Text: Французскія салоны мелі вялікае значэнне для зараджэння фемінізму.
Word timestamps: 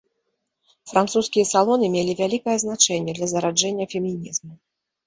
Французскія 0.91 1.45
салоны 1.53 1.91
мелі 1.97 2.17
вялікае 2.25 2.57
значэнне 2.65 3.11
для 3.21 3.27
зараджэння 3.37 3.85
фемінізму. 3.95 4.53